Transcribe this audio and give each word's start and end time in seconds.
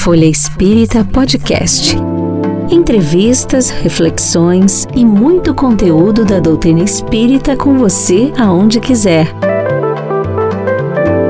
Folha 0.00 0.24
Espírita 0.24 1.04
Podcast. 1.04 1.94
Entrevistas, 2.70 3.68
reflexões 3.68 4.88
e 4.96 5.04
muito 5.04 5.54
conteúdo 5.54 6.24
da 6.24 6.40
doutrina 6.40 6.82
espírita 6.82 7.54
com 7.54 7.76
você 7.76 8.32
aonde 8.38 8.80
quiser. 8.80 9.26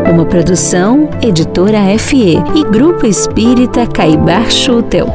Uma 0.09 0.25
produção, 0.25 1.11
editora 1.21 1.81
FE 1.99 2.37
e 2.55 2.63
Grupo 2.71 3.07
Espírita 3.07 3.89
Caibar 3.89 4.49
Schutel. 4.49 5.09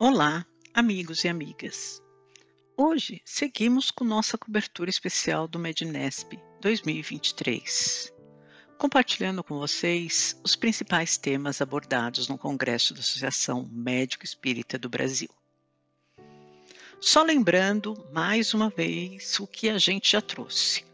Olá, 0.00 0.46
amigos 0.76 1.24
e 1.24 1.28
amigas. 1.28 2.02
Hoje 2.76 3.22
seguimos 3.24 3.90
com 3.90 4.04
nossa 4.04 4.36
cobertura 4.36 4.90
especial 4.90 5.48
do 5.48 5.58
Mednesp 5.58 6.38
2023, 6.60 8.12
compartilhando 8.76 9.42
com 9.42 9.58
vocês 9.58 10.38
os 10.44 10.54
principais 10.54 11.16
temas 11.16 11.62
abordados 11.62 12.28
no 12.28 12.36
Congresso 12.36 12.92
da 12.92 13.00
Associação 13.00 13.66
Médico 13.72 14.26
Espírita 14.26 14.78
do 14.78 14.90
Brasil. 14.90 15.30
Só 17.00 17.22
lembrando 17.22 18.06
mais 18.12 18.52
uma 18.52 18.68
vez 18.68 19.40
o 19.40 19.46
que 19.46 19.70
a 19.70 19.78
gente 19.78 20.12
já 20.12 20.20
trouxe. 20.20 20.84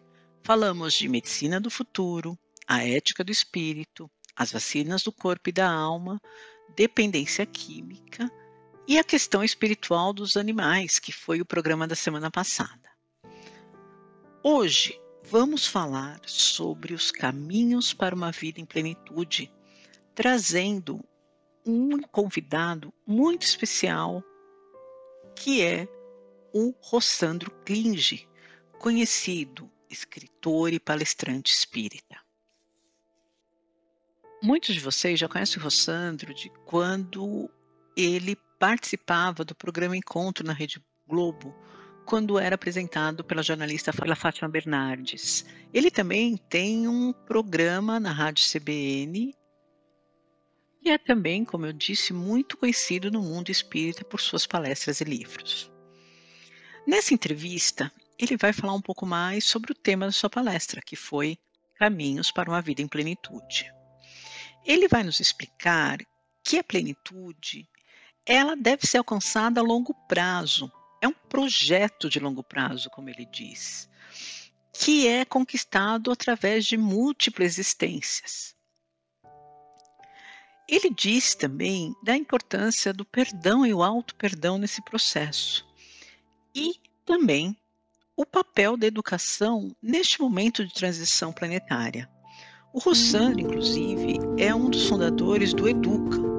Falamos 0.45 0.95
de 0.95 1.09
medicina 1.09 1.60
do 1.60 1.73
futuro, 1.73 2.38
a 2.68 2.87
ética 2.87 3.24
do 3.24 3.32
espírito, 3.32 4.09
as 4.37 4.52
vacinas 4.52 5.02
do 5.02 5.10
corpo 5.10 5.48
e 5.48 5.52
da 5.52 5.68
alma, 5.68 6.23
dependência 6.76 7.45
química 7.45 8.30
e 8.86 8.98
a 8.98 9.04
questão 9.04 9.42
espiritual 9.45 10.12
dos 10.12 10.36
animais, 10.36 10.98
que 10.98 11.12
foi 11.12 11.40
o 11.40 11.46
programa 11.46 11.86
da 11.86 11.95
semana 11.95 12.30
passada. 12.30 12.90
Hoje 14.43 15.01
vamos 15.24 15.66
falar 15.66 16.20
sobre 16.26 16.92
os 16.95 17.10
caminhos 17.10 17.95
para 17.95 18.15
uma 18.15 18.32
vida 18.32 18.60
em 18.60 18.66
plenitude, 18.66 19.52
trazendo 20.15 21.02
um 21.65 22.01
convidado 22.02 22.92
muito 23.07 23.42
especial, 23.42 24.23
que 25.37 25.62
é 25.62 25.87
o 26.52 26.74
Rossandro 26.80 27.51
Klinge, 27.64 28.29
conhecido 28.79 29.70
escritor 29.88 30.73
e 30.73 30.80
palestrante 30.80 31.52
espírita. 31.52 32.20
Muitos 34.42 34.74
de 34.74 34.80
vocês 34.80 35.20
já 35.20 35.29
conhecem 35.29 35.60
o 35.60 35.62
Rossandro 35.62 36.35
de 36.35 36.51
quando 36.66 37.48
ele 37.96 38.37
participava 38.63 39.45
do 39.45 39.57
programa 39.57 39.96
Encontro 39.96 40.46
na 40.46 40.52
Rede 40.52 40.80
Globo, 41.05 41.52
quando 42.07 42.38
era 42.38 42.55
apresentado 42.55 43.24
pela 43.24 43.43
jornalista 43.43 43.93
Fátima 44.15 44.49
Bernardes. 44.49 45.45
Ele 45.74 45.91
também 45.91 46.37
tem 46.37 46.87
um 46.87 47.13
programa 47.13 47.99
na 47.99 48.13
Rádio 48.13 48.49
CBN 48.49 49.35
e 50.80 50.91
é 50.93 50.96
também, 50.96 51.45
como 51.45 51.66
eu 51.66 51.73
disse, 51.73 52.13
muito 52.13 52.57
conhecido 52.57 53.10
no 53.10 53.21
mundo 53.21 53.51
espírita 53.51 54.04
por 54.04 54.21
suas 54.21 54.46
palestras 54.46 55.01
e 55.01 55.04
livros. 55.04 55.69
Nessa 56.87 57.13
entrevista, 57.13 57.91
ele 58.16 58.37
vai 58.37 58.52
falar 58.52 58.74
um 58.74 58.80
pouco 58.80 59.04
mais 59.04 59.45
sobre 59.45 59.73
o 59.73 59.76
tema 59.76 60.07
da 60.07 60.13
sua 60.13 60.30
palestra, 60.30 60.80
que 60.80 60.95
foi 60.95 61.37
Caminhos 61.74 62.30
para 62.30 62.49
uma 62.49 62.63
Vida 62.63 62.80
em 62.80 62.87
Plenitude. 62.87 63.74
Ele 64.65 64.87
vai 64.87 65.03
nos 65.03 65.19
explicar 65.19 65.99
que 66.44 66.59
a 66.59 66.62
plenitude 66.62 67.69
ela 68.26 68.56
deve 68.56 68.87
ser 68.87 68.98
alcançada 68.98 69.60
a 69.60 69.65
longo 69.65 69.94
prazo. 70.06 70.70
É 71.00 71.09
um 71.09 71.12
projeto 71.12 72.09
de 72.09 72.20
longo 72.20 72.42
prazo, 72.42 72.88
como 72.91 73.09
ele 73.09 73.26
diz, 73.26 73.88
que 74.72 75.09
é 75.09 75.25
conquistado 75.25 76.12
através 76.12 76.64
de 76.64 76.76
múltiplas 76.76 77.58
existências. 77.58 78.54
Ele 80.69 80.91
diz 80.91 81.34
também 81.34 81.94
da 82.02 82.16
importância 82.16 82.92
do 82.92 83.04
perdão 83.04 83.66
e 83.66 83.74
o 83.74 83.82
auto-perdão 83.82 84.56
nesse 84.58 84.80
processo. 84.82 85.66
E 86.54 86.76
também 87.04 87.56
o 88.16 88.24
papel 88.24 88.76
da 88.76 88.86
educação 88.86 89.74
neste 89.82 90.20
momento 90.20 90.64
de 90.64 90.72
transição 90.72 91.32
planetária. 91.32 92.08
O 92.72 92.78
Rossano, 92.78 93.41
inclusive, 93.41 94.18
é 94.38 94.54
um 94.54 94.70
dos 94.70 94.88
fundadores 94.88 95.52
do 95.52 95.68
Educa, 95.68 96.31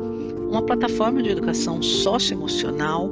uma 0.54 0.64
plataforma 0.64 1.24
de 1.24 1.32
educação 1.32 1.82
socioemocional, 1.82 3.10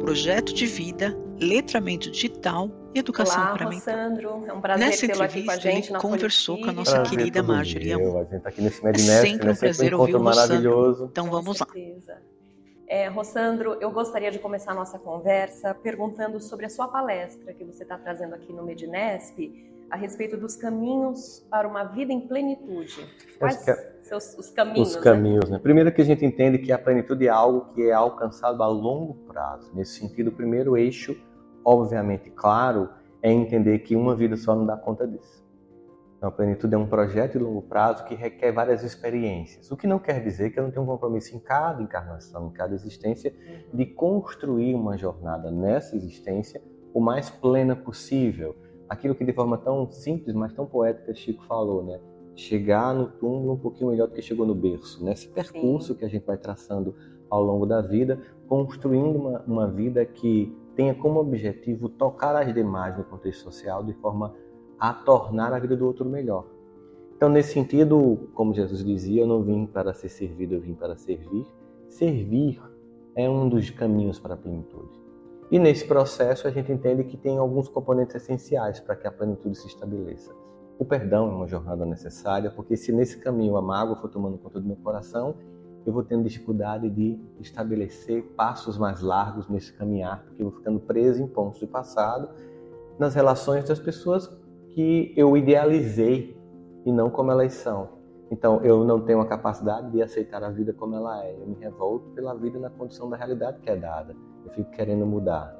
projeto 0.00 0.54
de 0.54 0.64
vida, 0.64 1.14
letramento 1.38 2.10
digital 2.10 2.70
e 2.94 2.98
educação 2.98 3.42
Olá, 3.42 3.58
parental. 3.58 3.80
Sandro, 3.80 4.44
é 4.46 4.52
um 4.54 4.60
prazer 4.62 4.86
Nessa 4.86 5.06
tê-lo 5.06 5.22
aqui 5.22 5.44
com 5.44 5.52
gente 5.52 5.84
ele 5.84 5.92
na 5.92 6.00
conversou 6.00 6.56
Folha 6.56 6.64
com 6.64 6.70
a 6.70 6.72
nossa 6.72 7.02
Espírita. 7.02 7.16
querida 7.16 7.42
Marjorie 7.42 7.94
meu, 7.94 8.08
Amon. 8.08 8.20
A 8.20 8.24
gente 8.24 8.40
tá 8.42 8.48
aqui 8.48 8.62
nesse 8.62 8.86
É 8.86 8.94
sempre 8.94 9.46
né? 9.48 9.52
um 9.52 9.56
prazer 9.56 9.94
ouvir 9.94 10.16
o 10.16 10.22
Rossandro. 10.22 11.08
Então 11.12 11.26
Com 11.26 11.30
vamos 11.30 11.60
lá. 11.60 11.66
É, 12.86 13.06
Rossandro, 13.08 13.76
eu 13.82 13.90
gostaria 13.90 14.30
de 14.30 14.38
começar 14.38 14.72
a 14.72 14.74
nossa 14.74 14.98
conversa 14.98 15.74
perguntando 15.74 16.40
sobre 16.40 16.64
a 16.64 16.70
sua 16.70 16.88
palestra 16.88 17.52
que 17.52 17.64
você 17.64 17.82
está 17.82 17.98
trazendo 17.98 18.34
aqui 18.34 18.50
no 18.50 18.64
Medinesp 18.64 19.38
a 19.90 19.96
respeito 19.96 20.36
dos 20.36 20.56
caminhos 20.56 21.46
para 21.50 21.66
uma 21.66 21.84
vida 21.84 22.12
em 22.12 22.20
plenitude. 22.20 23.06
Quais 23.38 23.64
seus, 24.02 24.36
os 24.38 24.50
caminhos? 24.50 24.90
Os 24.90 24.96
né? 24.96 25.02
caminhos, 25.02 25.50
né? 25.50 25.58
Primeiro 25.58 25.92
que 25.92 26.02
a 26.02 26.04
gente 26.04 26.24
entende 26.24 26.58
que 26.58 26.72
a 26.72 26.78
plenitude 26.78 27.26
é 27.26 27.30
algo 27.30 27.72
que 27.74 27.82
é 27.82 27.92
alcançado 27.92 28.62
a 28.62 28.66
longo 28.66 29.14
prazo. 29.26 29.70
Nesse 29.74 29.98
sentido, 29.98 30.28
o 30.28 30.32
primeiro 30.32 30.76
eixo, 30.76 31.16
obviamente 31.64 32.30
claro, 32.30 32.88
é 33.22 33.30
entender 33.30 33.80
que 33.80 33.96
uma 33.96 34.14
vida 34.14 34.36
só 34.36 34.54
não 34.54 34.66
dá 34.66 34.76
conta 34.76 35.06
disso. 35.06 35.46
Então, 36.16 36.30
a 36.30 36.32
plenitude 36.32 36.74
é 36.74 36.78
um 36.78 36.86
projeto 36.86 37.38
de 37.38 37.44
longo 37.44 37.62
prazo 37.62 38.04
que 38.04 38.14
requer 38.14 38.50
várias 38.50 38.82
experiências. 38.82 39.70
O 39.70 39.76
que 39.76 39.86
não 39.86 40.00
quer 40.00 40.20
dizer 40.20 40.50
que 40.50 40.58
eu 40.58 40.64
não 40.64 40.70
tenho 40.70 40.82
um 40.82 40.86
compromisso 40.86 41.34
em 41.36 41.38
cada 41.38 41.80
encarnação, 41.80 42.48
em 42.48 42.50
cada 42.50 42.74
existência, 42.74 43.32
de 43.72 43.86
construir 43.86 44.74
uma 44.74 44.98
jornada 44.98 45.48
nessa 45.50 45.94
existência 45.94 46.60
o 46.92 47.00
mais 47.00 47.30
plena 47.30 47.76
possível. 47.76 48.56
Aquilo 48.88 49.14
que 49.14 49.24
de 49.24 49.32
forma 49.32 49.58
tão 49.58 49.90
simples, 49.90 50.34
mas 50.34 50.52
tão 50.52 50.66
poética 50.66 51.14
Chico 51.14 51.44
falou, 51.44 51.82
né? 51.82 52.00
Chegar 52.34 52.94
no 52.94 53.06
túmulo 53.06 53.54
um 53.54 53.58
pouquinho 53.58 53.90
melhor 53.90 54.08
do 54.08 54.14
que 54.14 54.22
chegou 54.22 54.46
no 54.46 54.54
berço. 54.54 55.04
Nesse 55.04 55.28
percurso 55.28 55.94
que 55.94 56.04
a 56.04 56.08
gente 56.08 56.24
vai 56.24 56.38
traçando 56.38 56.94
ao 57.28 57.42
longo 57.42 57.66
da 57.66 57.80
vida, 57.80 58.20
construindo 58.46 59.18
uma, 59.18 59.40
uma 59.46 59.66
vida 59.66 60.04
que 60.06 60.56
tenha 60.74 60.94
como 60.94 61.20
objetivo 61.20 61.88
tocar 61.88 62.36
as 62.36 62.54
demais 62.54 62.96
no 62.96 63.04
contexto 63.04 63.42
social 63.42 63.82
de 63.82 63.92
forma 63.94 64.34
a 64.78 64.94
tornar 64.94 65.52
a 65.52 65.58
vida 65.58 65.76
do 65.76 65.84
outro 65.84 66.04
melhor. 66.04 66.46
Então, 67.16 67.28
nesse 67.28 67.52
sentido, 67.52 68.30
como 68.32 68.54
Jesus 68.54 68.84
dizia, 68.84 69.22
eu 69.22 69.26
não 69.26 69.42
vim 69.42 69.66
para 69.66 69.92
ser 69.92 70.08
servido, 70.08 70.54
eu 70.54 70.60
vim 70.60 70.74
para 70.74 70.96
servir. 70.96 71.44
Servir 71.88 72.62
é 73.16 73.28
um 73.28 73.48
dos 73.48 73.70
caminhos 73.70 74.20
para 74.20 74.34
a 74.34 74.36
plenitude. 74.36 75.07
E 75.50 75.58
nesse 75.58 75.86
processo 75.86 76.46
a 76.46 76.50
gente 76.50 76.70
entende 76.70 77.04
que 77.04 77.16
tem 77.16 77.38
alguns 77.38 77.68
componentes 77.68 78.14
essenciais 78.14 78.80
para 78.80 78.94
que 78.94 79.06
a 79.06 79.10
plenitude 79.10 79.56
se 79.56 79.66
estabeleça. 79.66 80.30
O 80.78 80.84
perdão 80.84 81.30
é 81.30 81.34
uma 81.34 81.48
jornada 81.48 81.86
necessária, 81.86 82.50
porque 82.50 82.76
se 82.76 82.92
nesse 82.92 83.18
caminho 83.18 83.56
a 83.56 83.62
mágoa 83.62 83.96
for 83.96 84.10
tomando 84.10 84.36
conta 84.38 84.60
do 84.60 84.66
meu 84.66 84.76
coração, 84.76 85.34
eu 85.86 85.92
vou 85.92 86.04
tendo 86.04 86.22
dificuldade 86.22 86.90
de 86.90 87.18
estabelecer 87.40 88.22
passos 88.36 88.76
mais 88.76 89.00
largos 89.00 89.48
nesse 89.48 89.72
caminhar, 89.72 90.22
porque 90.24 90.42
eu 90.42 90.50
vou 90.50 90.58
ficando 90.58 90.78
preso 90.80 91.22
em 91.22 91.26
pontos 91.26 91.60
do 91.60 91.66
passado, 91.66 92.28
nas 92.98 93.14
relações 93.14 93.64
das 93.64 93.78
pessoas 93.78 94.28
que 94.74 95.14
eu 95.16 95.34
idealizei 95.34 96.36
e 96.84 96.92
não 96.92 97.08
como 97.08 97.30
elas 97.30 97.54
são. 97.54 97.96
Então, 98.30 98.62
eu 98.62 98.84
não 98.84 99.00
tenho 99.00 99.20
a 99.20 99.26
capacidade 99.26 99.90
de 99.90 100.02
aceitar 100.02 100.44
a 100.44 100.50
vida 100.50 100.74
como 100.74 100.94
ela 100.94 101.24
é. 101.24 101.34
Eu 101.40 101.46
me 101.46 101.56
revolto 101.56 102.10
pela 102.10 102.34
vida 102.34 102.58
na 102.58 102.68
condição 102.68 103.08
da 103.08 103.16
realidade 103.16 103.60
que 103.60 103.70
é 103.70 103.76
dada. 103.76 104.14
Eu 104.48 104.54
fico 104.54 104.70
querendo 104.70 105.04
mudar. 105.04 105.54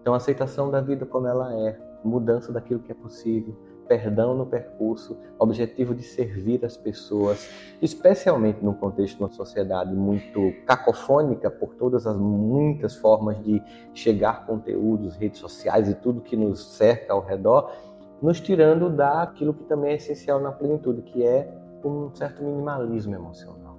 Então, 0.00 0.12
aceitação 0.12 0.68
da 0.70 0.80
vida 0.80 1.06
como 1.06 1.28
ela 1.28 1.54
é, 1.54 1.78
mudança 2.02 2.52
daquilo 2.52 2.80
que 2.80 2.90
é 2.90 2.94
possível, 2.94 3.56
perdão 3.86 4.34
no 4.34 4.44
percurso, 4.44 5.16
objetivo 5.38 5.94
de 5.94 6.02
servir 6.02 6.64
as 6.64 6.76
pessoas, 6.76 7.48
especialmente 7.80 8.62
num 8.62 8.74
contexto 8.74 9.18
de 9.18 9.22
uma 9.22 9.30
sociedade 9.30 9.94
muito 9.94 10.52
cacofônica 10.66 11.50
por 11.50 11.74
todas 11.74 12.06
as 12.06 12.16
muitas 12.16 12.96
formas 12.96 13.42
de 13.42 13.62
chegar 13.92 14.46
conteúdos, 14.46 15.16
redes 15.16 15.38
sociais 15.38 15.88
e 15.88 15.94
tudo 15.94 16.20
que 16.20 16.36
nos 16.36 16.76
cerca 16.76 17.12
ao 17.12 17.20
redor, 17.20 17.70
nos 18.20 18.40
tirando 18.40 18.90
daquilo 18.90 19.54
que 19.54 19.64
também 19.64 19.92
é 19.92 19.94
essencial 19.94 20.40
na 20.40 20.50
plenitude, 20.50 21.02
que 21.02 21.24
é 21.24 21.56
um 21.84 22.10
certo 22.14 22.42
minimalismo 22.42 23.14
emocional. 23.14 23.78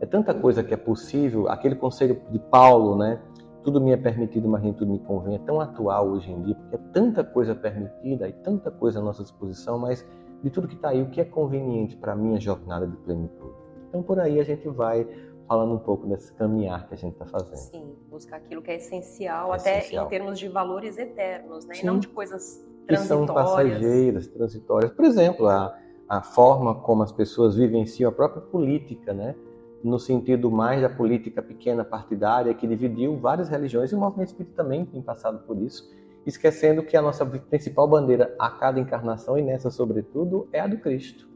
É 0.00 0.06
tanta 0.06 0.34
coisa 0.34 0.62
que 0.62 0.74
é 0.74 0.76
possível, 0.76 1.48
aquele 1.48 1.74
conselho 1.74 2.20
de 2.30 2.38
Paulo, 2.38 2.96
né? 2.96 3.20
Tudo 3.62 3.80
me 3.80 3.92
é 3.92 3.96
permitido, 3.96 4.48
mas 4.48 4.62
nem 4.62 4.72
tudo 4.72 4.90
me 4.92 4.98
convém, 5.00 5.34
é 5.34 5.38
tão 5.38 5.60
atual 5.60 6.08
hoje 6.08 6.30
em 6.30 6.42
dia, 6.42 6.54
porque 6.54 6.76
é 6.76 6.78
tanta 6.92 7.24
coisa 7.24 7.54
permitida 7.54 8.28
e 8.28 8.32
tanta 8.32 8.70
coisa 8.70 9.00
à 9.00 9.02
nossa 9.02 9.22
disposição, 9.22 9.78
mas 9.78 10.06
de 10.42 10.50
tudo 10.50 10.68
que 10.68 10.74
está 10.74 10.90
aí, 10.90 11.02
o 11.02 11.10
que 11.10 11.20
é 11.20 11.24
conveniente 11.24 11.96
para 11.96 12.12
a 12.12 12.16
minha 12.16 12.40
jornada 12.40 12.86
de 12.86 12.96
plenitude? 12.98 13.54
Então, 13.88 14.02
por 14.02 14.20
aí 14.20 14.38
a 14.38 14.44
gente 14.44 14.68
vai 14.68 15.06
falando 15.48 15.74
um 15.74 15.78
pouco 15.78 16.06
desse 16.06 16.32
caminhar 16.34 16.86
que 16.86 16.94
a 16.94 16.96
gente 16.96 17.14
está 17.14 17.24
fazendo. 17.24 17.56
Sim, 17.56 17.96
buscar 18.10 18.36
aquilo 18.36 18.60
que 18.62 18.70
é 18.70 18.76
essencial, 18.76 19.52
é 19.52 19.56
até 19.56 19.78
essencial. 19.78 20.06
em 20.06 20.08
termos 20.08 20.38
de 20.38 20.46
valores 20.46 20.98
eternos, 20.98 21.64
né? 21.64 21.74
E 21.82 21.84
não 21.84 21.98
de 21.98 22.06
coisas 22.06 22.64
transitórias. 22.86 23.00
Que 23.00 23.06
são 23.06 23.26
passageiras, 23.26 24.26
transitórias. 24.28 24.92
Por 24.92 25.04
exemplo, 25.06 25.48
a, 25.48 25.76
a 26.08 26.22
forma 26.22 26.74
como 26.74 27.02
as 27.02 27.10
pessoas 27.10 27.56
vivenciam 27.56 28.10
a 28.10 28.12
própria 28.12 28.42
política, 28.42 29.14
né? 29.14 29.34
No 29.82 29.98
sentido 29.98 30.50
mais 30.50 30.82
da 30.82 30.88
política 30.88 31.42
pequena 31.42 31.84
partidária 31.84 32.52
que 32.54 32.66
dividiu 32.66 33.16
várias 33.16 33.48
religiões 33.48 33.92
e 33.92 33.94
o 33.94 33.98
movimento 33.98 34.28
espírita 34.28 34.62
também 34.62 34.84
tem 34.84 35.00
passado 35.00 35.40
por 35.46 35.56
isso, 35.60 35.88
esquecendo 36.26 36.82
que 36.82 36.96
a 36.96 37.02
nossa 37.02 37.24
principal 37.24 37.86
bandeira 37.86 38.34
a 38.38 38.50
cada 38.50 38.80
encarnação 38.80 39.38
e 39.38 39.42
nessa 39.42 39.70
sobretudo 39.70 40.48
é 40.52 40.60
a 40.60 40.66
do 40.66 40.78
Cristo. 40.78 41.28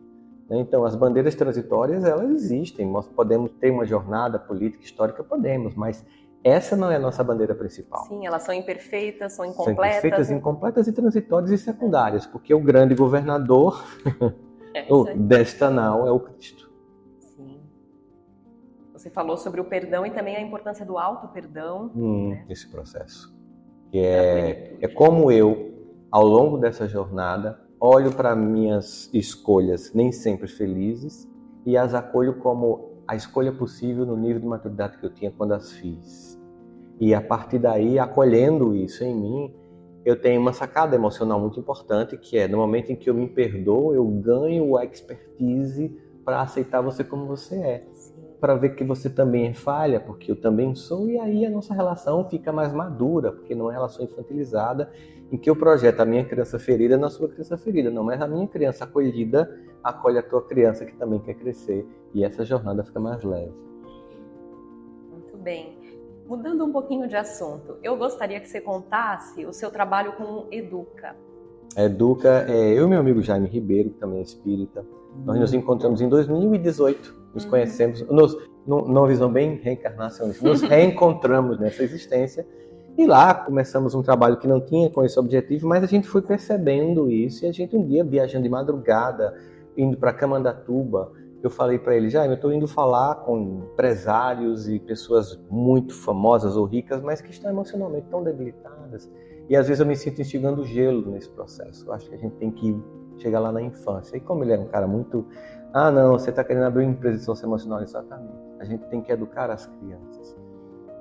Então, 0.50 0.84
as 0.84 0.94
bandeiras 0.94 1.34
transitórias, 1.34 2.04
elas 2.04 2.30
existem. 2.30 2.86
Nós 2.86 3.08
podemos 3.08 3.52
ter 3.52 3.70
uma 3.70 3.86
jornada 3.86 4.38
política, 4.38 4.84
histórica, 4.84 5.24
podemos, 5.24 5.74
mas 5.74 6.04
essa 6.44 6.76
não 6.76 6.90
é 6.90 6.96
a 6.96 6.98
nossa 6.98 7.22
bandeira 7.22 7.54
principal. 7.54 8.04
Sim, 8.06 8.26
elas 8.26 8.42
são 8.42 8.54
imperfeitas, 8.54 9.32
são 9.32 9.44
incompletas. 9.44 9.76
São 9.76 9.86
imperfeitas, 9.86 10.30
incompletas 10.30 10.88
e 10.88 10.92
transitórias 10.92 11.50
e 11.52 11.58
secundárias, 11.58 12.26
porque 12.26 12.52
o 12.52 12.60
grande 12.60 12.94
governador 12.94 13.82
é 14.74 14.84
desta 15.16 15.70
nau 15.70 16.06
é 16.06 16.10
o 16.10 16.20
Cristo. 16.20 16.71
Sim. 19.02 19.08
Você 19.08 19.10
falou 19.10 19.36
sobre 19.36 19.60
o 19.60 19.64
perdão 19.64 20.06
e 20.06 20.10
também 20.10 20.36
a 20.36 20.40
importância 20.40 20.86
do 20.86 20.96
auto-perdão. 20.96 21.90
Hum, 21.94 22.30
né? 22.30 22.46
Esse 22.48 22.68
processo. 22.68 23.34
Que 23.90 23.98
é, 23.98 24.76
é 24.80 24.88
como 24.88 25.30
eu, 25.30 25.74
ao 26.10 26.24
longo 26.24 26.56
dessa 26.56 26.86
jornada, 26.86 27.60
olho 27.80 28.12
para 28.12 28.36
minhas 28.36 29.10
escolhas 29.12 29.92
nem 29.92 30.12
sempre 30.12 30.46
felizes 30.46 31.28
e 31.66 31.76
as 31.76 31.94
acolho 31.94 32.38
como 32.38 32.92
a 33.06 33.16
escolha 33.16 33.52
possível 33.52 34.06
no 34.06 34.16
nível 34.16 34.40
de 34.40 34.46
maturidade 34.46 34.98
que 34.98 35.04
eu 35.04 35.12
tinha 35.12 35.32
quando 35.32 35.52
as 35.52 35.72
fiz. 35.72 36.40
E 37.00 37.12
a 37.12 37.20
partir 37.20 37.58
daí, 37.58 37.98
acolhendo 37.98 38.74
isso 38.74 39.02
em 39.02 39.14
mim, 39.14 39.54
eu 40.04 40.20
tenho 40.20 40.40
uma 40.40 40.52
sacada 40.52 40.94
emocional 40.94 41.40
muito 41.40 41.58
importante, 41.58 42.16
que 42.16 42.38
é 42.38 42.46
no 42.46 42.58
momento 42.58 42.92
em 42.92 42.96
que 42.96 43.10
eu 43.10 43.14
me 43.14 43.26
perdoo, 43.26 43.92
eu 43.94 44.06
ganho 44.06 44.76
a 44.76 44.84
expertise 44.84 45.88
para 46.24 46.40
aceitar 46.40 46.80
você 46.80 47.02
como 47.02 47.26
você 47.26 47.56
é. 47.56 47.86
Para 48.42 48.56
ver 48.56 48.74
que 48.74 48.82
você 48.82 49.08
também 49.08 49.46
é 49.46 49.54
falha, 49.54 50.00
porque 50.00 50.32
eu 50.32 50.34
também 50.34 50.74
sou, 50.74 51.08
e 51.08 51.16
aí 51.16 51.46
a 51.46 51.50
nossa 51.50 51.72
relação 51.72 52.28
fica 52.28 52.50
mais 52.50 52.72
madura, 52.72 53.30
porque 53.30 53.54
não 53.54 53.70
é 53.70 53.72
relação 53.72 54.04
infantilizada 54.04 54.90
em 55.30 55.36
que 55.36 55.48
eu 55.48 55.54
projeto 55.54 56.00
a 56.00 56.04
minha 56.04 56.24
criança 56.24 56.58
ferida 56.58 56.98
na 56.98 57.08
sua 57.08 57.28
criança 57.28 57.56
ferida, 57.56 57.88
não, 57.88 58.02
mas 58.02 58.20
a 58.20 58.26
minha 58.26 58.48
criança 58.48 58.82
acolhida 58.82 59.48
acolhe 59.80 60.18
a 60.18 60.24
tua 60.24 60.42
criança 60.42 60.84
que 60.84 60.92
também 60.96 61.20
quer 61.20 61.34
crescer 61.34 61.86
e 62.12 62.24
essa 62.24 62.44
jornada 62.44 62.82
fica 62.82 62.98
mais 62.98 63.22
leve. 63.22 63.54
Muito 65.08 65.36
bem. 65.36 65.78
Mudando 66.26 66.64
um 66.64 66.72
pouquinho 66.72 67.06
de 67.06 67.14
assunto, 67.14 67.76
eu 67.80 67.96
gostaria 67.96 68.40
que 68.40 68.48
você 68.48 68.60
contasse 68.60 69.46
o 69.46 69.52
seu 69.52 69.70
trabalho 69.70 70.14
com 70.14 70.48
Educa. 70.50 71.14
Educa, 71.76 72.44
é, 72.48 72.76
eu 72.76 72.86
e 72.86 72.88
meu 72.88 72.98
amigo 72.98 73.22
Jaime 73.22 73.48
Ribeiro, 73.48 73.90
que 73.90 74.00
também 74.00 74.18
é 74.18 74.22
espírita, 74.22 74.84
nós 75.24 75.38
nos 75.38 75.54
encontramos 75.54 76.00
em 76.00 76.08
2018, 76.08 77.21
nos 77.34 77.44
conhecemos, 77.44 78.02
nos, 78.08 78.36
numa 78.66 79.06
visão 79.06 79.30
bem 79.30 79.56
reencarnacionista, 79.56 80.46
nos 80.46 80.60
reencontramos 80.62 81.58
nessa 81.58 81.82
existência 81.82 82.46
e 82.96 83.06
lá 83.06 83.34
começamos 83.34 83.94
um 83.94 84.02
trabalho 84.02 84.36
que 84.36 84.46
não 84.46 84.60
tinha 84.60 84.90
com 84.90 85.02
esse 85.02 85.18
objetivo, 85.18 85.66
mas 85.66 85.82
a 85.82 85.86
gente 85.86 86.06
foi 86.06 86.20
percebendo 86.20 87.10
isso 87.10 87.44
e 87.44 87.48
a 87.48 87.52
gente 87.52 87.74
um 87.76 87.86
dia 87.86 88.04
viajando 88.04 88.44
de 88.44 88.50
madrugada, 88.50 89.34
indo 89.76 89.96
para 89.96 90.12
Camandatuba, 90.12 91.10
eu 91.42 91.50
falei 91.50 91.78
para 91.78 91.96
ele, 91.96 92.08
já, 92.08 92.24
eu 92.24 92.34
estou 92.34 92.52
indo 92.52 92.68
falar 92.68 93.16
com 93.16 93.64
empresários 93.72 94.68
e 94.68 94.78
pessoas 94.78 95.40
muito 95.50 95.92
famosas 95.92 96.56
ou 96.56 96.64
ricas, 96.66 97.02
mas 97.02 97.20
que 97.20 97.30
estão 97.30 97.50
emocionalmente 97.50 98.06
tão 98.08 98.22
debilitadas. 98.22 99.10
E 99.48 99.56
às 99.56 99.66
vezes 99.66 99.80
eu 99.80 99.86
me 99.86 99.96
sinto 99.96 100.20
instigando 100.20 100.64
gelo 100.64 101.10
nesse 101.10 101.28
processo. 101.28 101.86
Eu 101.86 101.92
acho 101.92 102.08
que 102.08 102.14
a 102.14 102.18
gente 102.18 102.36
tem 102.36 102.50
que 102.50 102.80
chegar 103.18 103.40
lá 103.40 103.50
na 103.50 103.60
infância. 103.60 104.16
E 104.16 104.20
como 104.20 104.44
ele 104.44 104.52
era 104.52 104.62
um 104.62 104.68
cara 104.68 104.86
muito, 104.86 105.26
ah, 105.74 105.90
não, 105.90 106.12
você 106.12 106.30
está 106.30 106.44
querendo 106.44 106.64
abrir 106.64 106.84
uma 106.84 106.92
empresa 106.92 107.18
de 107.18 107.24
social 107.24 107.48
emocional, 107.48 107.80
exatamente. 107.80 108.34
A 108.60 108.64
gente 108.64 108.84
tem 108.88 109.00
que 109.00 109.10
educar 109.10 109.50
as 109.50 109.66
crianças. 109.66 110.36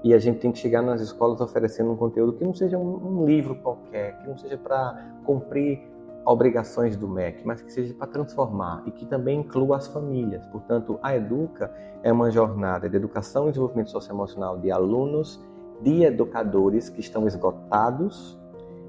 E 0.03 0.13
a 0.13 0.19
gente 0.19 0.39
tem 0.39 0.51
que 0.51 0.57
chegar 0.57 0.81
nas 0.81 1.01
escolas 1.01 1.41
oferecendo 1.41 1.91
um 1.91 1.95
conteúdo 1.95 2.33
que 2.33 2.43
não 2.43 2.53
seja 2.53 2.77
um, 2.77 3.21
um 3.21 3.25
livro 3.25 3.55
qualquer, 3.55 4.17
que 4.19 4.27
não 4.27 4.37
seja 4.37 4.57
para 4.57 5.13
cumprir 5.25 5.81
obrigações 6.25 6.95
do 6.95 7.07
MEC, 7.07 7.45
mas 7.45 7.61
que 7.61 7.71
seja 7.71 7.93
para 7.93 8.07
transformar 8.07 8.83
e 8.85 8.91
que 8.91 9.05
também 9.05 9.39
inclua 9.39 9.77
as 9.77 9.87
famílias. 9.87 10.45
Portanto, 10.47 10.97
a 11.03 11.15
Educa 11.15 11.71
é 12.01 12.11
uma 12.11 12.31
jornada 12.31 12.89
de 12.89 12.95
educação 12.95 13.45
e 13.45 13.51
desenvolvimento 13.51 13.91
socioemocional 13.91 14.57
de 14.57 14.71
alunos, 14.71 15.43
de 15.81 16.03
educadores 16.03 16.89
que 16.89 16.99
estão 16.99 17.27
esgotados 17.27 18.39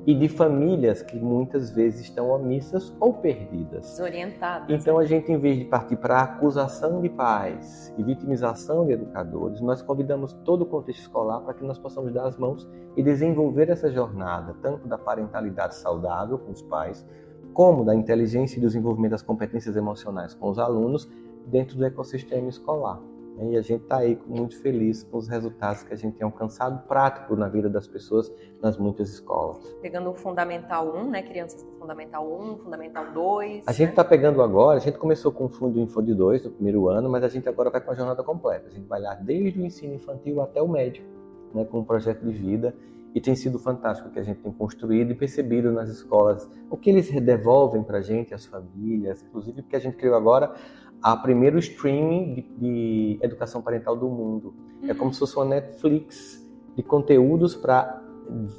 e 0.07 0.15
de 0.15 0.29
famílias 0.29 1.03
que 1.03 1.17
muitas 1.17 1.71
vezes 1.71 2.01
estão 2.01 2.31
omissas 2.31 2.95
ou 2.99 3.15
perdidas. 3.15 3.91
Desorientadas. 3.91 4.69
Então 4.69 4.99
a 4.99 5.05
gente, 5.05 5.31
em 5.31 5.39
vez 5.39 5.59
de 5.59 5.65
partir 5.65 5.97
para 5.97 6.19
a 6.19 6.23
acusação 6.23 7.01
de 7.01 7.09
pais 7.09 7.95
e 7.97 8.03
vitimização 8.03 8.85
de 8.85 8.93
educadores, 8.93 9.61
nós 9.61 9.81
convidamos 9.81 10.33
todo 10.45 10.63
o 10.63 10.67
contexto 10.67 11.03
escolar 11.03 11.41
para 11.41 11.55
que 11.55 11.65
nós 11.65 11.79
possamos 11.79 12.13
dar 12.13 12.27
as 12.27 12.37
mãos 12.37 12.69
e 12.97 13.03
desenvolver 13.03 13.69
essa 13.69 13.91
jornada, 13.91 14.57
tanto 14.61 14.89
da 14.89 14.99
parentalidade 14.99 15.77
saudável 15.77 16.39
com 16.39 16.51
os 16.51 16.63
pais, 16.63 17.07
como 17.55 17.85
da 17.85 17.95
inteligência 17.95 18.59
e 18.59 18.61
desenvolvimento 18.61 19.13
das 19.13 19.23
competências 19.23 19.77
emocionais 19.77 20.35
com 20.35 20.49
os 20.49 20.59
alunos 20.59 21.09
dentro 21.47 21.77
do 21.77 21.85
ecossistema 21.85 22.49
escolar. 22.49 23.01
E 23.41 23.57
a 23.57 23.63
gente 23.63 23.83
está 23.83 23.99
aí 23.99 24.19
muito 24.27 24.61
feliz 24.61 25.03
com 25.03 25.17
os 25.17 25.29
resultados 25.29 25.83
que 25.83 25.93
a 25.93 25.97
gente 25.97 26.17
tem 26.17 26.25
alcançado 26.25 26.87
prático 26.87 27.35
na 27.35 27.49
vida 27.49 27.69
das 27.69 27.87
pessoas 27.87 28.33
nas 28.61 28.77
muitas 28.77 29.11
escolas. 29.11 29.59
Pegando 29.81 30.11
o 30.11 30.15
Fundamental 30.15 30.95
1, 30.95 31.11
né? 31.11 31.23
Crianças 31.23 31.63
do 31.63 31.73
Fundamental 31.73 32.25
1, 32.31 32.59
Fundamental 32.59 33.13
2. 33.13 33.67
A 33.67 33.71
né? 33.71 33.77
gente 33.77 33.91
está 33.91 34.05
pegando 34.05 34.43
agora, 34.43 34.77
a 34.77 34.81
gente 34.81 34.99
começou 34.99 35.33
com 35.33 35.47
o 35.47 35.49
Fundo 35.49 35.81
Info 35.81 36.01
2 36.01 36.45
no 36.45 36.51
primeiro 36.51 36.89
ano, 36.89 37.09
mas 37.09 37.25
a 37.25 37.29
gente 37.29 37.49
agora 37.49 37.71
vai 37.71 37.81
com 37.81 37.91
a 37.91 37.95
jornada 37.95 38.23
completa. 38.23 38.69
A 38.69 38.71
gente 38.71 38.87
vai 38.87 39.01
lá 39.01 39.15
desde 39.15 39.61
o 39.61 39.65
ensino 39.65 39.95
infantil 39.95 40.41
até 40.41 40.61
o 40.63 40.69
médio, 40.69 41.05
né? 41.55 41.65
com 41.65 41.81
um 41.81 41.85
projeto 41.85 42.25
de 42.25 42.33
vida. 42.33 42.75
E 43.15 43.21
tem 43.21 43.35
sido 43.35 43.59
fantástico 43.59 44.09
o 44.09 44.13
que 44.13 44.19
a 44.19 44.23
gente 44.23 44.41
tem 44.41 44.51
construído 44.51 45.11
e 45.11 45.15
percebido 45.15 45.71
nas 45.71 45.91
escolas, 45.91 46.49
o 46.71 46.79
que 46.79 46.89
eles 46.89 47.11
devolvem 47.11 47.83
para 47.83 47.99
a 47.99 48.01
gente, 48.01 48.33
as 48.33 48.47
famílias, 48.47 49.23
inclusive 49.23 49.61
porque 49.61 49.77
a 49.77 49.79
gente 49.79 49.99
criou 49.99 50.15
agora 50.15 50.55
a 51.03 51.15
primeiro 51.15 51.59
streaming 51.59 52.35
de, 52.35 52.43
de 52.59 53.19
educação 53.21 53.61
parental 53.61 53.97
do 53.97 54.09
mundo. 54.09 54.55
Uhum. 54.83 54.89
É 54.89 54.95
como 54.95 55.13
se 55.13 55.19
fosse 55.19 55.37
uma 55.37 55.45
Netflix 55.45 56.43
de 56.75 56.83
conteúdos 56.83 57.55
para 57.55 58.03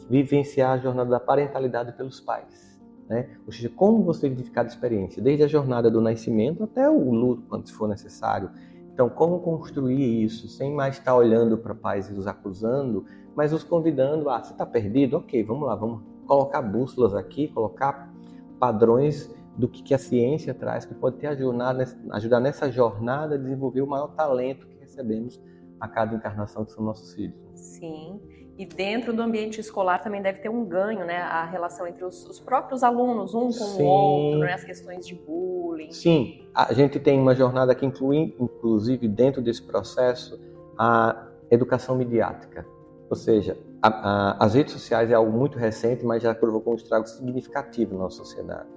vivenciar 0.10 0.72
a 0.72 0.78
jornada 0.78 1.10
da 1.10 1.20
parentalidade 1.20 1.94
pelos 1.94 2.20
pais. 2.20 2.80
Né? 3.08 3.30
Ou 3.46 3.52
seja, 3.52 3.70
como 3.70 4.04
você 4.04 4.30
vive 4.30 4.50
cada 4.50 4.70
experiência, 4.70 5.22
desde 5.22 5.44
a 5.44 5.48
jornada 5.48 5.90
do 5.90 6.02
nascimento 6.02 6.64
até 6.64 6.90
o 6.90 7.12
luto, 7.12 7.44
quando 7.50 7.70
for 7.72 7.88
necessário. 7.88 8.50
Então, 8.94 9.10
como 9.10 9.40
construir 9.40 10.24
isso 10.24 10.48
sem 10.48 10.74
mais 10.74 10.98
estar 10.98 11.16
olhando 11.16 11.58
para 11.58 11.74
pais 11.74 12.10
e 12.10 12.14
os 12.14 12.28
acusando, 12.28 13.06
mas 13.36 13.52
os 13.52 13.64
convidando, 13.64 14.30
ah, 14.30 14.44
você 14.44 14.52
está 14.52 14.66
perdido? 14.66 15.18
Ok, 15.18 15.44
vamos 15.44 15.68
lá, 15.68 15.76
vamos 15.76 16.04
colocar 16.28 16.62
bússolas 16.62 17.16
aqui, 17.16 17.48
colocar 17.48 18.14
padrões 18.60 19.34
do 19.58 19.68
que, 19.68 19.82
que 19.82 19.94
a 19.94 19.98
ciência 19.98 20.54
traz, 20.54 20.86
que 20.86 20.94
pode 20.94 21.18
ter 21.18 21.28
ajudar, 21.28 21.76
ajudar 22.12 22.40
nessa 22.40 22.72
jornada 22.72 23.36
a 23.36 23.38
desenvolver 23.38 23.82
o 23.82 23.88
maior 23.88 24.10
talento 24.10 24.68
que 24.68 24.80
recebemos 24.80 25.42
a 25.80 25.88
cada 25.88 26.16
encarnação 26.16 26.64
que 26.64 26.72
são 26.72 26.84
nossos 26.84 27.14
filhos. 27.14 27.36
Sim, 27.56 28.22
e 28.58 28.66
dentro 28.66 29.12
do 29.14 29.22
ambiente 29.22 29.60
escolar 29.60 30.04
também 30.04 30.22
deve 30.22 30.40
ter 30.40 30.50
um 30.50 30.64
ganho, 30.64 31.06
né? 31.06 31.18
A 31.18 31.44
relação 31.44 31.88
entre 31.88 32.06
os, 32.06 32.28
os 32.30 32.40
próprios 32.40 32.84
alunos, 32.84 33.34
um 33.34 33.48
com 33.48 33.52
Sim. 33.52 33.84
o 33.84 33.86
outro, 33.86 34.40
né? 34.42 34.54
as 34.54 34.64
questões 34.64 35.08
de 35.08 35.16
bullying. 35.16 35.92
Sim, 35.92 36.46
a 36.54 36.72
gente 36.72 37.00
tem 37.00 37.20
uma 37.20 37.34
jornada 37.34 37.74
que 37.74 37.86
inclui, 37.86 38.36
inclusive, 38.40 39.08
dentro 39.08 39.42
desse 39.42 39.62
processo, 39.64 40.40
a 40.78 41.28
educação 41.50 41.96
midiática. 41.96 42.66
Ou 43.10 43.16
seja, 43.16 43.58
a, 43.82 43.88
a, 43.90 44.46
as 44.46 44.54
redes 44.54 44.74
sociais 44.74 45.10
é 45.10 45.16
algo 45.16 45.32
muito 45.32 45.58
recente, 45.58 46.06
mas 46.06 46.22
já 46.22 46.34
provocou 46.34 46.74
um 46.74 46.76
estrago 46.76 47.08
significativo 47.08 47.94
na 47.96 48.04
nossa 48.04 48.18
sociedade. 48.18 48.68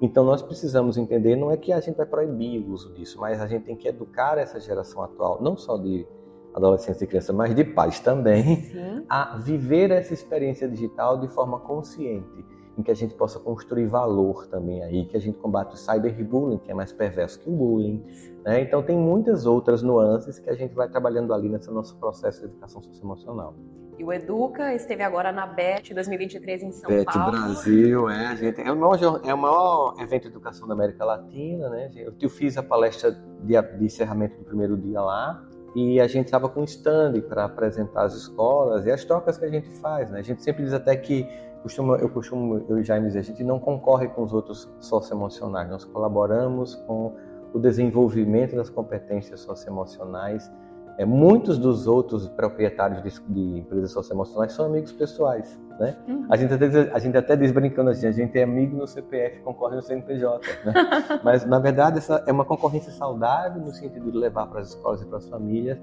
Então 0.00 0.24
nós 0.24 0.42
precisamos 0.42 0.96
entender, 0.96 1.36
não 1.36 1.50
é 1.50 1.56
que 1.56 1.72
a 1.72 1.80
gente 1.80 1.96
vai 1.96 2.06
proibir 2.06 2.60
o 2.60 2.72
uso 2.72 2.92
disso, 2.92 3.20
mas 3.20 3.40
a 3.40 3.46
gente 3.46 3.64
tem 3.64 3.76
que 3.76 3.88
educar 3.88 4.38
essa 4.38 4.60
geração 4.60 5.02
atual, 5.02 5.42
não 5.42 5.56
só 5.56 5.76
de 5.76 6.06
adolescentes 6.54 7.02
e 7.02 7.06
crianças, 7.06 7.34
mas 7.34 7.54
de 7.54 7.64
pais 7.64 7.98
também, 8.00 8.62
Sim. 8.62 9.04
a 9.08 9.36
viver 9.38 9.90
essa 9.90 10.14
experiência 10.14 10.68
digital 10.68 11.18
de 11.18 11.28
forma 11.28 11.58
consciente, 11.58 12.44
em 12.78 12.82
que 12.82 12.90
a 12.90 12.94
gente 12.94 13.14
possa 13.14 13.38
construir 13.38 13.86
valor 13.86 14.46
também 14.46 14.82
aí, 14.82 15.04
que 15.04 15.16
a 15.16 15.20
gente 15.20 15.38
combate 15.38 15.74
o 15.74 15.76
cyberbullying, 15.76 16.58
que 16.58 16.70
é 16.70 16.74
mais 16.74 16.92
perverso 16.92 17.40
que 17.40 17.48
o 17.48 17.52
bullying. 17.52 18.04
Né? 18.44 18.60
Então 18.62 18.82
tem 18.82 18.96
muitas 18.96 19.46
outras 19.46 19.82
nuances 19.82 20.38
que 20.38 20.48
a 20.48 20.54
gente 20.54 20.74
vai 20.74 20.88
trabalhando 20.88 21.34
ali 21.34 21.48
nesse 21.48 21.70
nosso 21.70 21.96
processo 21.96 22.40
de 22.40 22.46
educação 22.46 22.82
socioemocional. 22.82 23.54
E 23.96 24.02
o 24.02 24.12
Educa 24.12 24.74
esteve 24.74 25.04
agora 25.04 25.30
na 25.30 25.46
BET 25.46 25.94
2023 25.94 26.62
em 26.64 26.72
São 26.72 26.90
BET 26.90 27.04
Paulo. 27.04 27.30
Brasil, 27.30 28.10
é, 28.10 28.26
a 28.26 28.34
gente, 28.34 28.60
é, 28.60 28.72
o 28.72 28.76
maior, 28.76 29.20
é 29.24 29.32
o 29.32 29.38
maior 29.38 29.94
evento 30.00 30.22
de 30.22 30.28
educação 30.30 30.66
da 30.66 30.74
América 30.74 31.04
Latina, 31.04 31.68
né? 31.68 31.92
Eu, 31.94 32.12
eu 32.20 32.28
fiz 32.28 32.58
a 32.58 32.62
palestra 32.62 33.12
de, 33.12 33.78
de 33.78 33.84
encerramento 33.84 34.36
do 34.36 34.44
primeiro 34.44 34.76
dia 34.76 35.00
lá, 35.00 35.46
e 35.74 36.00
a 36.00 36.06
gente 36.06 36.26
estava 36.26 36.48
com 36.48 36.60
um 36.60 36.64
stand 36.64 37.20
para 37.28 37.44
apresentar 37.44 38.04
as 38.04 38.14
escolas 38.14 38.86
e 38.86 38.90
as 38.90 39.04
trocas 39.04 39.36
que 39.36 39.44
a 39.44 39.50
gente 39.50 39.68
faz. 39.80 40.10
Né? 40.10 40.20
A 40.20 40.22
gente 40.22 40.42
sempre 40.42 40.64
diz 40.64 40.72
até 40.72 40.96
que, 40.96 41.26
costumo, 41.62 41.96
eu 41.96 42.08
costumo, 42.08 42.64
eu 42.68 42.82
já 42.82 42.98
me 43.00 43.06
dizer, 43.06 43.20
a 43.20 43.22
gente 43.22 43.42
não 43.42 43.58
concorre 43.58 44.08
com 44.08 44.22
os 44.22 44.32
outros 44.32 44.70
socioemocionais, 44.80 45.68
nós 45.68 45.84
colaboramos 45.84 46.74
com 46.86 47.14
o 47.52 47.58
desenvolvimento 47.58 48.54
das 48.56 48.68
competências 48.68 49.40
socioemocionais 49.40 50.50
é, 50.96 51.04
muitos 51.04 51.58
dos 51.58 51.86
outros 51.86 52.28
proprietários 52.28 53.02
de, 53.02 53.20
de 53.28 53.58
empresas 53.58 53.90
socioemocionais 53.90 54.52
são 54.52 54.66
amigos 54.66 54.92
pessoais. 54.92 55.60
Né? 55.78 55.96
Uhum. 56.06 56.26
A, 56.30 56.36
gente 56.36 56.54
até, 56.54 56.66
a 56.92 56.98
gente 56.98 57.16
até 57.16 57.36
diz 57.36 57.50
brincando 57.50 57.90
assim, 57.90 58.06
a 58.06 58.12
gente 58.12 58.38
é 58.38 58.42
amigo 58.42 58.76
no 58.76 58.86
CPF, 58.86 59.40
concorre 59.40 59.76
no 59.76 59.82
CNPJ. 59.82 60.46
Né? 60.64 60.72
Mas, 61.24 61.44
na 61.44 61.58
verdade, 61.58 61.98
essa 61.98 62.22
é 62.26 62.32
uma 62.32 62.44
concorrência 62.44 62.92
saudável 62.92 63.60
no 63.60 63.72
sentido 63.72 64.10
de 64.10 64.16
levar 64.16 64.46
para 64.46 64.60
as 64.60 64.68
escolas 64.68 65.02
e 65.02 65.06
para 65.06 65.18
as 65.18 65.28
famílias 65.28 65.78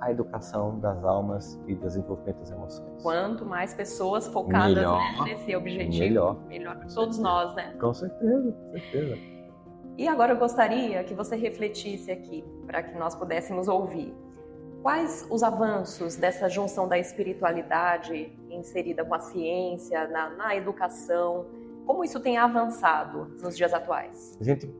a 0.00 0.10
educação 0.10 0.78
das 0.78 1.02
almas 1.04 1.58
e 1.66 1.74
desenvolvimento 1.74 2.38
das 2.38 2.50
emoções. 2.50 3.02
Quanto 3.02 3.46
mais 3.46 3.74
pessoas 3.74 4.26
focadas 4.28 4.76
melhor, 4.76 4.98
né, 4.98 5.24
nesse 5.24 5.56
objetivo, 5.56 6.04
melhor, 6.04 6.36
melhor 6.48 6.76
para 6.76 6.88
todos 6.88 7.18
nós, 7.18 7.54
né? 7.54 7.74
Com 7.80 7.94
certeza, 7.94 8.52
com 8.52 8.72
certeza. 8.72 9.16
E 9.96 10.06
agora 10.06 10.34
eu 10.34 10.38
gostaria 10.38 11.02
que 11.04 11.14
você 11.14 11.36
refletisse 11.36 12.10
aqui, 12.10 12.44
para 12.66 12.82
que 12.82 12.98
nós 12.98 13.14
pudéssemos 13.14 13.68
ouvir. 13.68 14.14
Quais 14.86 15.26
os 15.28 15.42
avanços 15.42 16.14
dessa 16.14 16.48
junção 16.48 16.86
da 16.86 16.96
espiritualidade 16.96 18.32
inserida 18.48 19.04
com 19.04 19.16
a 19.16 19.18
ciência, 19.18 20.06
na, 20.06 20.30
na 20.30 20.54
educação? 20.54 21.46
Como 21.84 22.04
isso 22.04 22.20
tem 22.20 22.38
avançado 22.38 23.26
nos 23.42 23.56
dias 23.56 23.74
atuais? 23.74 24.38
Gente, 24.40 24.72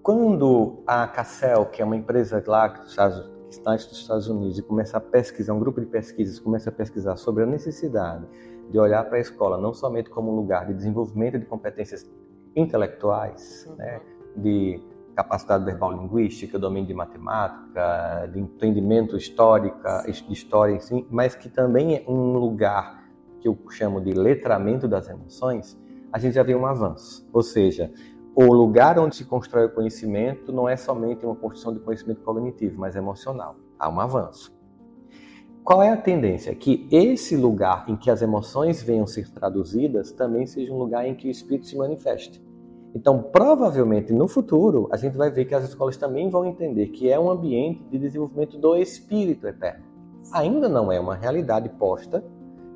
quando 0.00 0.84
a 0.86 1.08
Cassel, 1.08 1.66
que 1.66 1.82
é 1.82 1.84
uma 1.84 1.96
empresa 1.96 2.40
lá 2.46 2.68
que 2.68 2.86
está 2.86 3.72
nos 3.72 3.90
Estados 3.90 4.28
Unidos, 4.28 4.60
e 4.60 4.62
começa 4.62 4.96
a 4.96 5.00
pesquisar, 5.00 5.54
um 5.54 5.58
grupo 5.58 5.80
de 5.80 5.86
pesquisas 5.86 6.38
começa 6.38 6.70
a 6.70 6.72
pesquisar 6.72 7.16
sobre 7.16 7.42
a 7.42 7.46
necessidade 7.46 8.28
de 8.70 8.78
olhar 8.78 9.02
para 9.06 9.18
a 9.18 9.20
escola 9.20 9.58
não 9.58 9.74
somente 9.74 10.08
como 10.08 10.30
um 10.30 10.36
lugar 10.36 10.68
de 10.68 10.74
desenvolvimento 10.74 11.36
de 11.36 11.46
competências 11.46 12.08
intelectuais, 12.54 13.66
uhum. 13.68 13.74
né, 13.74 14.00
de 14.36 14.80
capacidade 15.18 15.64
verbal 15.64 15.90
linguística, 15.90 16.56
domínio 16.56 16.86
de 16.86 16.94
matemática, 16.94 18.30
de 18.32 18.38
entendimento 18.38 19.16
histórica, 19.16 20.04
de 20.06 20.32
história, 20.32 20.78
sim, 20.78 21.04
mas 21.10 21.34
que 21.34 21.48
também 21.48 21.96
é 21.96 22.04
um 22.06 22.34
lugar 22.34 23.02
que 23.40 23.48
eu 23.48 23.58
chamo 23.68 24.00
de 24.00 24.12
letramento 24.12 24.86
das 24.86 25.08
emoções, 25.08 25.76
a 26.12 26.20
gente 26.20 26.34
já 26.34 26.44
vê 26.44 26.54
um 26.54 26.64
avanço. 26.64 27.28
Ou 27.32 27.42
seja, 27.42 27.92
o 28.32 28.52
lugar 28.52 28.96
onde 28.96 29.16
se 29.16 29.24
constrói 29.24 29.66
o 29.66 29.74
conhecimento 29.74 30.52
não 30.52 30.68
é 30.68 30.76
somente 30.76 31.26
uma 31.26 31.34
construção 31.34 31.74
de 31.74 31.80
conhecimento 31.80 32.20
cognitivo, 32.20 32.78
mas 32.78 32.94
emocional. 32.94 33.56
Há 33.76 33.88
um 33.88 33.98
avanço. 33.98 34.56
Qual 35.64 35.82
é 35.82 35.90
a 35.90 35.96
tendência? 35.96 36.54
Que 36.54 36.86
esse 36.92 37.36
lugar 37.36 37.86
em 37.88 37.96
que 37.96 38.08
as 38.08 38.22
emoções 38.22 38.80
venham 38.80 39.06
ser 39.06 39.28
traduzidas 39.32 40.12
também 40.12 40.46
seja 40.46 40.72
um 40.72 40.78
lugar 40.78 41.04
em 41.04 41.16
que 41.16 41.26
o 41.26 41.30
espírito 41.30 41.66
se 41.66 41.76
manifeste. 41.76 42.40
Então, 42.98 43.22
provavelmente 43.22 44.12
no 44.12 44.26
futuro, 44.26 44.88
a 44.90 44.96
gente 44.96 45.16
vai 45.16 45.30
ver 45.30 45.44
que 45.44 45.54
as 45.54 45.62
escolas 45.62 45.96
também 45.96 46.28
vão 46.28 46.44
entender 46.44 46.88
que 46.88 47.08
é 47.08 47.16
um 47.18 47.30
ambiente 47.30 47.84
de 47.84 47.96
desenvolvimento 47.96 48.58
do 48.58 48.74
espírito 48.74 49.46
eterno. 49.46 49.84
Ainda 50.32 50.68
não 50.68 50.90
é 50.90 50.98
uma 50.98 51.14
realidade 51.14 51.68
posta, 51.68 52.24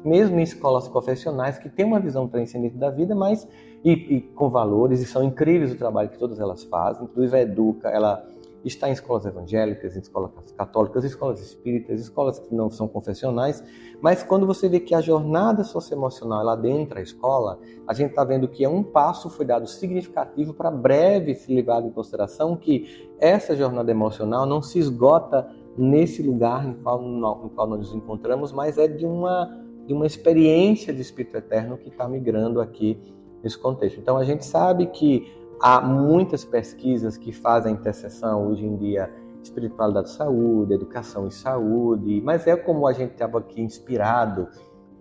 mesmo 0.04 0.38
em 0.38 0.44
escolas 0.44 0.86
profissionais 0.86 1.58
que 1.58 1.68
têm 1.68 1.84
uma 1.84 1.98
visão 1.98 2.28
transcendente 2.28 2.76
da 2.76 2.88
vida, 2.88 3.16
mas 3.16 3.48
e, 3.84 3.90
e 3.90 4.20
com 4.20 4.48
valores, 4.48 5.00
e 5.00 5.06
são 5.06 5.24
incríveis 5.24 5.72
o 5.72 5.76
trabalho 5.76 6.08
que 6.08 6.18
todas 6.18 6.38
elas 6.38 6.62
fazem. 6.62 7.02
Inclusive 7.02 7.36
a 7.36 7.42
Educa, 7.42 7.88
ela 7.88 8.24
está 8.64 8.88
em 8.88 8.92
escolas 8.92 9.24
evangélicas, 9.26 9.96
em 9.96 10.00
escolas 10.00 10.30
católicas, 10.56 11.04
escolas 11.04 11.40
espíritas, 11.40 12.00
escolas 12.00 12.38
que 12.38 12.54
não 12.54 12.70
são 12.70 12.86
confessionais, 12.86 13.62
mas 14.00 14.22
quando 14.22 14.46
você 14.46 14.68
vê 14.68 14.80
que 14.80 14.94
a 14.94 15.00
jornada 15.00 15.64
socioemocional 15.64 16.40
ela 16.40 16.52
adentra 16.52 17.00
a 17.00 17.02
escola, 17.02 17.58
a 17.86 17.94
gente 17.94 18.10
está 18.10 18.24
vendo 18.24 18.48
que 18.48 18.64
é 18.64 18.68
um 18.68 18.82
passo 18.82 19.28
foi 19.30 19.44
dado 19.44 19.66
significativo 19.66 20.54
para 20.54 20.70
breve 20.70 21.34
se 21.34 21.52
levar 21.52 21.82
em 21.82 21.90
consideração 21.90 22.56
que 22.56 23.10
essa 23.18 23.56
jornada 23.56 23.90
emocional 23.90 24.46
não 24.46 24.62
se 24.62 24.78
esgota 24.78 25.48
nesse 25.76 26.22
lugar 26.22 26.66
em 26.66 26.74
qual, 26.74 27.00
no 27.00 27.50
qual 27.50 27.66
nós 27.66 27.80
nos 27.80 27.94
encontramos, 27.94 28.52
mas 28.52 28.78
é 28.78 28.86
de 28.86 29.06
uma, 29.06 29.48
de 29.86 29.94
uma 29.94 30.06
experiência 30.06 30.92
de 30.92 31.00
Espírito 31.00 31.36
Eterno 31.36 31.78
que 31.78 31.88
está 31.88 32.08
migrando 32.08 32.60
aqui 32.60 32.98
nesse 33.42 33.58
contexto. 33.58 33.98
Então 33.98 34.16
a 34.16 34.24
gente 34.24 34.44
sabe 34.44 34.86
que 34.86 35.41
Há 35.64 35.80
muitas 35.80 36.44
pesquisas 36.44 37.16
que 37.16 37.30
fazem 37.30 37.74
interseção 37.74 38.48
hoje 38.48 38.66
em 38.66 38.76
dia 38.76 39.08
espiritualidade 39.40 40.08
e 40.08 40.12
saúde, 40.12 40.74
educação 40.74 41.28
e 41.28 41.30
saúde, 41.30 42.20
mas 42.20 42.48
é 42.48 42.56
como 42.56 42.84
a 42.84 42.92
gente 42.92 43.12
estava 43.12 43.38
aqui 43.38 43.62
inspirado 43.62 44.48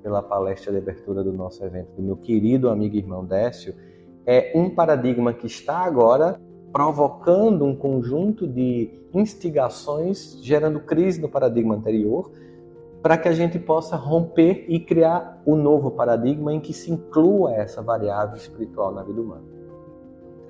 pela 0.04 0.22
palestra 0.22 0.72
de 0.72 0.78
abertura 0.78 1.24
do 1.24 1.34
nosso 1.34 1.66
evento 1.66 1.96
do 1.96 2.04
meu 2.04 2.16
querido 2.16 2.70
amigo 2.70 2.96
e 2.96 3.00
irmão 3.00 3.26
Décio, 3.26 3.74
é 4.24 4.52
um 4.56 4.70
paradigma 4.70 5.34
que 5.34 5.48
está 5.48 5.80
agora 5.80 6.40
provocando 6.72 7.66
um 7.66 7.76
conjunto 7.76 8.48
de 8.48 8.92
instigações, 9.16 10.38
gerando 10.44 10.80
crise 10.80 11.20
no 11.20 11.28
paradigma 11.28 11.74
anterior, 11.74 12.32
para 13.02 13.18
que 13.18 13.28
a 13.28 13.34
gente 13.34 13.58
possa 13.58 13.96
romper 13.96 14.66
e 14.70 14.80
criar 14.80 15.42
o 15.44 15.54
um 15.54 15.56
novo 15.56 15.90
paradigma 15.90 16.54
em 16.54 16.60
que 16.60 16.72
se 16.72 16.92
inclua 16.92 17.56
essa 17.56 17.82
variável 17.82 18.36
espiritual 18.36 18.94
na 18.94 19.02
vida 19.02 19.20
humana. 19.20 19.51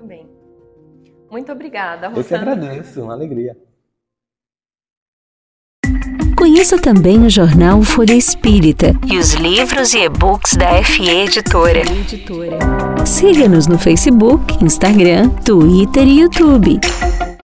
Muito 0.02 0.06
bem. 0.06 0.26
Muito 1.30 1.52
obrigada, 1.52 2.08
Rosana. 2.08 2.20
Eu 2.20 2.24
que 2.24 2.34
agradeço, 2.34 3.02
uma 3.02 3.12
alegria. 3.12 3.56
Conheça 6.36 6.76
também 6.80 7.24
o 7.24 7.30
jornal 7.30 7.82
Folha 7.82 8.14
Espírita 8.14 8.92
e 9.06 9.16
os 9.16 9.34
livros 9.34 9.94
e 9.94 10.00
e-books 10.00 10.56
da 10.56 10.82
FE 10.82 11.08
Editora. 11.08 11.82
Siga-nos 13.06 13.68
no 13.68 13.78
Facebook, 13.78 14.62
Instagram, 14.62 15.30
Twitter 15.44 16.06
e 16.06 16.20
YouTube. 16.20 16.80